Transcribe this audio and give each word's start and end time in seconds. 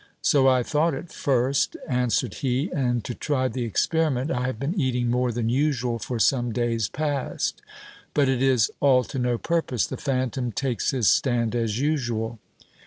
So 0.23 0.47
I 0.47 0.63
thought 0.63 0.95
at 0.95 1.13
first, 1.13 1.77
answered 1.87 2.33
he; 2.33 2.71
and 2.71 3.03
to 3.05 3.13
try 3.13 3.47
the 3.47 3.63
experiment, 3.65 4.31
I 4.31 4.47
have 4.47 4.59
been 4.59 4.73
eating 4.73 5.11
more 5.11 5.31
than 5.31 5.47
usual 5.47 5.99
for 5.99 6.17
some 6.17 6.51
days 6.51 6.89
past; 6.89 7.61
but 8.15 8.27
it 8.27 8.41
is 8.41 8.71
all 8.79 9.03
to 9.03 9.19
no 9.19 9.37
purpose, 9.37 9.85
the 9.85 9.97
phantom 9.97 10.53
takes 10.53 10.89
his 10.89 11.07
stand 11.07 11.53
as 11.53 11.79
usual. 11.79 12.39